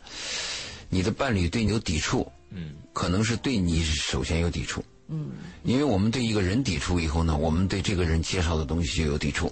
[0.90, 5.32] 你的伴侣对你有抵触，嗯，可能是对你首先有抵触，嗯，
[5.64, 9.52] 因为我们对一个人抵触以后呢，我们对这个人介绍的东西就有抵触，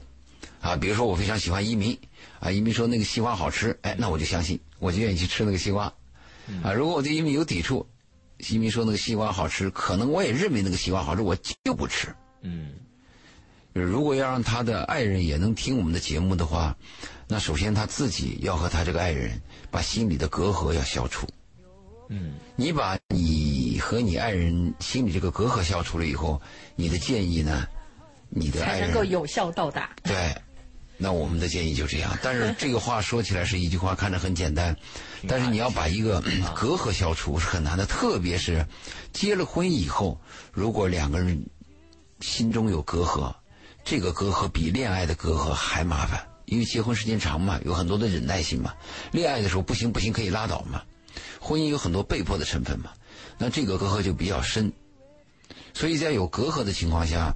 [0.62, 1.98] 啊，比如说我非常喜欢移民。
[2.40, 5.86] 啊，移民说那个西瓜好吃，哎，那我就相信，我就愿意去吃那个西瓜。
[6.64, 7.86] 啊，如果我对移民有抵触，
[8.40, 12.08] 西明说那个西瓜好吃，可能我也认为那个西瓜好吃，我就不吃。
[12.42, 12.72] 嗯
[13.72, 16.76] 如果要让他的爱人也能听我们的节目的话，
[17.28, 21.28] 那首先他自己要和他这个爱人把心里的隔阂要消除。
[22.10, 26.42] 嗯你把你和你爱人心里这个隔阂消除了以后，
[26.76, 27.68] 你的建议呢，
[28.30, 29.96] 你的爱才能够有效到达。
[30.02, 30.36] 对，
[31.02, 32.16] 那我们的建议就这样。
[32.22, 34.76] 但是 这个话说起来是一句话，看着很简单，
[35.28, 38.68] 但是你要把一个嗯隔阂消除是很难的，特别是
[39.14, 40.20] 结了婚以后，
[40.52, 41.44] 如果两个人
[42.20, 43.34] 心中有隔阂，
[43.86, 48.74] 这个隔阂比恋爱的隔阂还麻烦，因为结婚时间长嘛，有很多的忍耐性嘛。
[49.14, 50.84] 恋爱的时候不行不行可以拉倒嘛，
[51.40, 52.92] 婚姻有很多被迫的成分嘛，
[53.38, 54.74] 那这个隔阂就比较深。
[55.74, 57.34] 所以在有隔阂的情况下，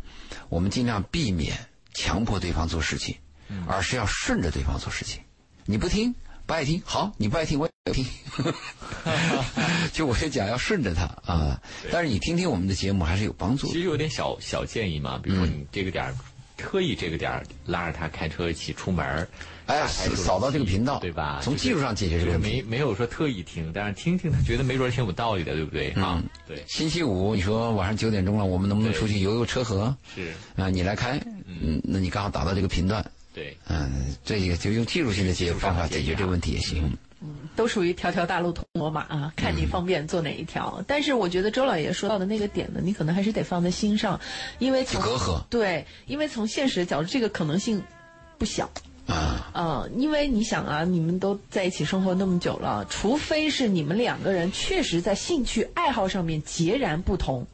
[0.49, 1.58] 我们尽量避免
[1.93, 3.15] 强迫对方做事情，
[3.67, 5.21] 而是要顺着对方做事情。
[5.65, 6.13] 你不听，
[6.45, 8.06] 不爱听，好，你不爱听我也听。
[9.93, 13.73] 就我就讲要顺着他啊，但是你听听我们的节目还是有帮助的。
[13.73, 16.15] 其实有点小小建议嘛，比如说你这个点儿，
[16.58, 19.06] 特意这个点儿拉着他开车一起出门，
[19.67, 21.39] 哎打开收音扫到这个频道对吧？
[21.43, 25.91] 从技术上解决这个问题没没有说特意听，但是听听他觉得没准儿挺有道理的，对不对？
[25.91, 29.95] 啊，对，星期五，你说晚上九点钟了，我们能不能出去游游车河？
[30.15, 36.83] 是，啊，你来开，嗯，那你刚好打到这个频段，对，嗯，这个就用技术性的解决方法解决这个问题也行。
[37.21, 40.83] 嗯都属于条条大路通罗马啊，看你方便做哪一条。
[40.85, 44.19] 但是我觉得周老爷说到的那个点呢，你可能还是得放在心上，
[44.59, 47.81] 因为从隔阂对，因为从现实的角度，这个可能性
[48.37, 48.69] 不小。
[49.07, 57.47] 啊，嗯，因为你想啊，你们都在一起生活那么久了，除非是你们两个人确实在兴趣爱好上面截然不同，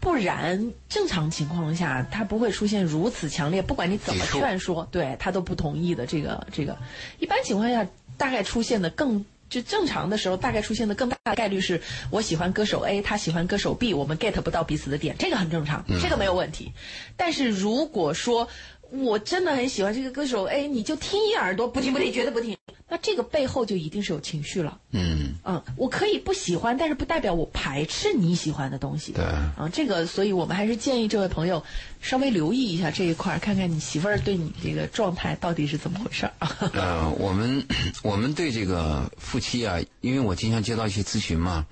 [0.00, 6.76] 不然正常情况下他不会出现如此强烈，不管你怎么劝说，对他都不同意的这个这个。
[7.18, 9.24] 一般情况下，大概出现的更。
[9.52, 16.72] 就正常的时候，大概出现的更大的概率是我喜欢歌手 A，他喜欢歌手 B，我们 get 不到彼此的点，这个很正常，这个没有问题。
[17.18, 18.48] 但是如果说
[18.92, 22.56] 我真的很喜欢这个歌手，哎，你就听一耳朵，不听不听，绝对不听。
[22.88, 24.78] 那这个背后就一定是有情绪了。
[24.90, 29.12] 嗯，嗯，我可以不喜欢，但是不代表我排斥你喜欢的东西。
[29.12, 31.64] 对啊，这个，所以我们还是建议这位朋友
[32.02, 36.54] 稍微留意一下这一块儿，看看你媳妇儿对你这个状态到底是怎么回事儿啊。
[36.74, 37.66] 呃，我们
[38.04, 41.64] 我们对这个夫妻啊，因为我经常接到一些咨询嘛，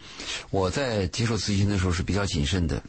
[0.48, 2.82] 我在接受咨询的时候是比较谨慎的，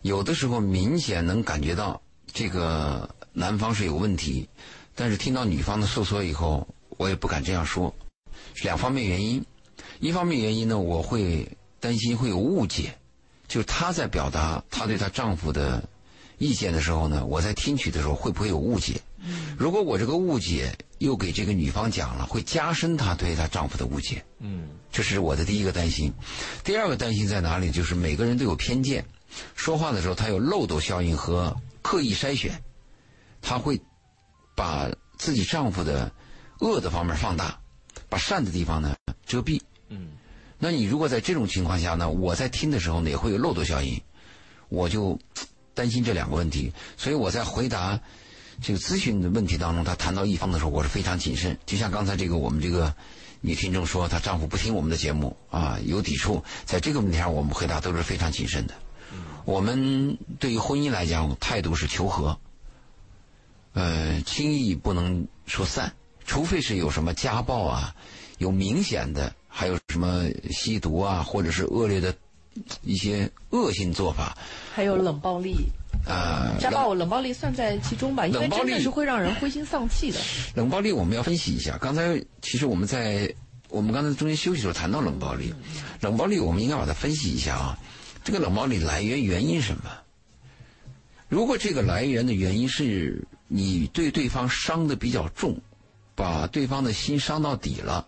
[0.00, 2.00] 有的时候明显能感觉到
[2.32, 4.48] 这个男方是有问题，
[4.94, 7.94] 但是听到女方的诉说以后，我也不敢这样说，
[8.62, 9.44] 两方面原因。
[10.00, 11.48] 一方面原因呢，我会
[11.80, 12.96] 担心会有误解，
[13.46, 15.88] 就是她在表达她对她丈夫的
[16.38, 19.00] 意见的时候呢，我在听取的时候会不会有误解？
[19.56, 24.24] 如果我这个误解又给这个女方讲了，会加深她对她丈夫的误解。
[24.40, 26.12] 嗯这是我的第一个担心。
[26.64, 27.70] 第二个担心在哪里？
[27.70, 29.04] 就是每个人都有偏见，
[29.54, 32.62] 说话的时候他有漏斗效应和刻意筛选，
[33.48, 33.80] 他会
[34.54, 36.12] 把自己丈夫的
[36.60, 37.58] 恶的方面放大，
[38.10, 39.58] 把善的地方呢遮蔽。
[39.88, 40.08] 嗯
[40.58, 43.98] 那你如果在这种情况下呢，我在听的时候呢也会有漏斗效应，
[44.68, 45.18] 我就
[45.72, 47.98] 担心这两个问题，所以我在回答
[48.60, 51.58] 这个咨询的问题当中，她谈到一方的时候，我是非常谨慎。
[51.64, 52.94] 就像刚才这个我们这个
[53.40, 58.74] 女听众说，她丈夫不听我们的节目啊，有抵触，在这个问题上我们回答都是非常谨慎的。
[59.46, 62.38] 我们对于婚姻来讲，态度是求和，
[63.78, 65.92] 呃，轻易不能说散，
[66.26, 67.94] 除非是有什么家暴啊，
[68.38, 72.12] 有明显的，还有什么吸毒啊，或者是恶劣的
[72.82, 74.36] 一些恶性做法
[74.74, 75.54] 还有冷暴力，
[76.08, 76.56] 啊。
[76.58, 80.18] 家暴、冷暴力算在其中吧，因为真的是会让人灰心丧气的。
[80.56, 81.78] 冷暴力我们要分析一下。
[81.78, 83.32] 刚才其实我们在
[83.68, 85.54] 我们刚才中间休息的时候谈到冷暴力，
[86.00, 87.78] 冷暴力我们应该把它分析一下啊。
[88.24, 89.82] 这个冷暴力来源原因什么？
[91.28, 95.58] 如果这个来源的原因是你对对方伤的比较重，
[96.14, 98.06] 把对方的心伤到底了，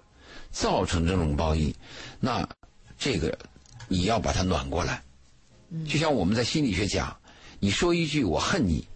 [0.51, 1.75] 造成这种冷暴力，
[2.21, 2.49] 那
[2.99, 3.37] 这个
[3.89, 5.03] 你要把它暖过来。
[5.89, 7.17] 就像我们在心理学讲，
[7.59, 8.87] 你说一句“我恨你”，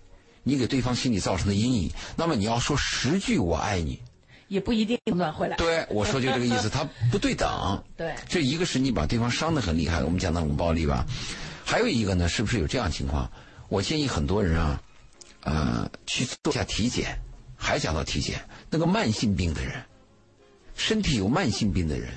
[0.42, 4.00] 你给对方心里造成的阴影，那么你要说十句“我爱你
[4.48, 5.56] 也不一定暖回来”。。
[5.58, 7.82] 对，我说就这个意思， 它不对等。
[7.96, 11.06] 对这一个是你把对方伤得很厉害，我们讲的冷暴力吧。
[11.64, 13.30] 还有一个呢，是不是有这样情况？
[13.68, 14.82] 我建议很多人啊，
[15.44, 17.18] 呃，去做下体检。
[17.56, 19.82] 还讲到体检，那个慢性病的人，
[20.74, 22.10] 身体有慢性病的人，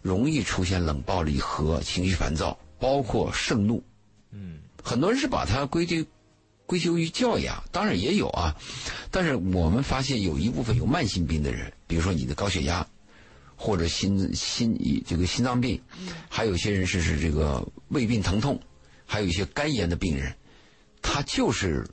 [0.00, 3.80] 容易出现冷暴力和情绪烦躁，包括盛怒。
[4.32, 6.04] 嗯很多人是把它归结
[6.66, 8.56] 归咎于教养，当然也有啊。
[9.12, 12.84] 但是我们发现有一部分有慢性病的人，比如说你的高血压，
[13.54, 15.80] 或者心心这个心脏病，
[16.28, 18.60] 还有一些人是是这个胃病疼痛，
[19.06, 20.34] 还有一些肝炎的病人，
[21.00, 21.86] 他就是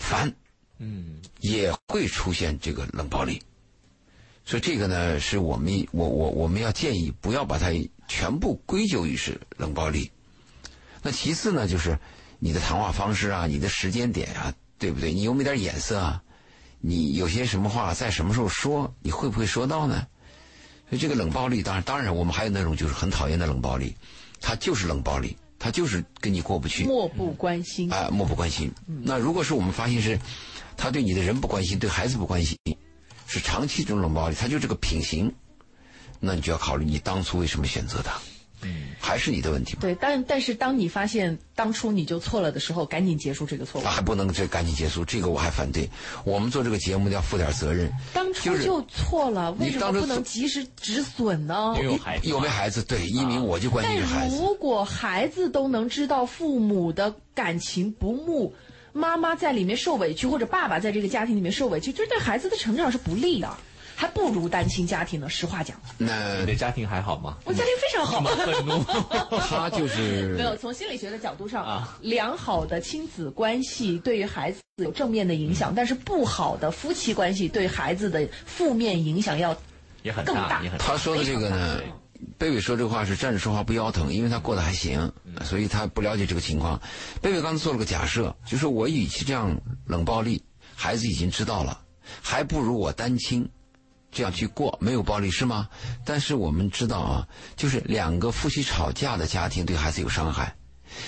[0.00, 0.34] 烦，
[0.78, 3.40] 嗯，也会出现这个冷暴力。
[4.44, 7.68] 所以这个呢，是我们我我我们要建议不要把它
[8.08, 10.10] 全部归咎于是冷暴力。
[11.02, 11.96] 那其次呢，就是
[12.40, 15.12] 你的谈话方式啊，你的时间点啊，对不对？
[15.12, 16.22] 你有没有点眼色啊？
[16.80, 18.92] 你有些什么话在什么时候说？
[19.02, 20.06] 你会不会说到呢？
[20.88, 23.94] 所以这个冷暴力，当然当然，我们还有那种就是很讨厌的冷暴力，
[24.40, 27.92] 它就是冷暴力，他就是跟你过不去，漠不关心。
[27.92, 28.72] 啊、漠不关心。
[28.86, 30.18] 那如果是我们发现是，
[30.76, 32.56] 他对你的人不关心，对孩子不关心，
[33.26, 35.30] 是长期这种冷暴力，他就这个品行，
[36.18, 38.18] 那你就要考虑你当初为什么选择他，
[38.62, 39.78] 嗯，还是你的问题嘛。
[39.80, 43.90] 对，但但是当你发现当初你就错了的时候，赶紧结束这个错误啊，。
[43.90, 45.88] 还不能这赶紧结束，这个我还反对。
[46.24, 47.92] 我们做这个节目要负点责任。
[48.12, 51.74] 当初就错了，为什么不能及时止损呢？
[51.76, 52.82] 有没有孩子，有没孩子？
[52.82, 54.36] 对，一鸣我就关心但于孩子。
[54.36, 58.54] 如果孩子都能知道父母的感情不睦，
[58.92, 63.56] 妈妈在里面受委屈，或者爸爸在这个家庭里面受委屈，这对孩子的成长是不利的，
[64.00, 65.28] 还不如单亲家庭呢。
[65.28, 67.36] 实话讲，那你的家庭还好吗？
[67.44, 68.22] 我家庭非常好。
[68.46, 68.82] 愤怒，
[69.46, 79.54] 他就是 没有，从心理学的角度上，啊良好的亲子关系对于孩子有正面的影响，但是不好的夫妻关系对孩子的负面影响要
[80.02, 80.84] 也很更大大，也很大。
[80.86, 81.80] 他说的这个呢，
[82.38, 85.12] 贝贝说这话是站着说话不腰疼，因为他过得还行，
[85.44, 86.80] 所以他不了解这个情况。
[87.20, 90.42] 贝贝刚才做了个假设，就是我与其这样冷暴力，
[90.74, 91.78] 孩子已经知道了，
[92.22, 93.46] 还不如我单亲。
[94.12, 95.68] 这样去过没有暴力是吗？
[96.04, 100.54] 但是我们知道啊，就是两个夫妻吵架的家庭对孩子有伤害。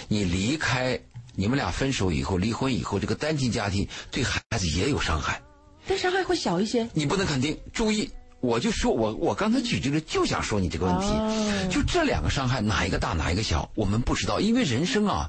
[0.07, 1.01] 你离开，
[1.35, 5.43] 你们俩分手以后，离婚以后，这个单亲家庭对孩子也有伤害。
[5.87, 6.89] 但伤害会小一些。
[6.95, 7.59] 你不能肯定。
[7.73, 8.09] 注意，
[8.41, 15.29] 我就说我我刚才举这个就想说你这个问题，哦就这两个伤害哪一个大哪一个小，我们不知道，因为人生啊，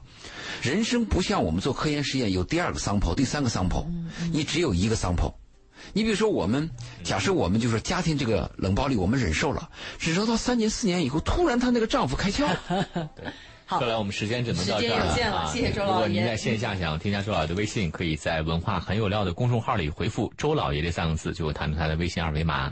[0.61, 3.83] 人生不像我们做科研实验有第二个 sample、第三个桑剖，
[4.31, 5.33] 你只有一个桑剖。
[5.91, 6.69] 你比如说，我们
[7.03, 9.69] 假设我们就是家庭这个冷暴力，我们忍受了，
[9.99, 12.47] 忍受到三年四年以后，突然她那个丈夫开窍，
[13.65, 15.45] 好看来我们时间只能到这儿时间有限了啊！
[15.51, 22.69] 谢谢周老爷如果您在线下想添加周老爷的微信，可以在“文化很有料”的公众号里回复“周老爷”这三个字，就会弹出他的微信二维码。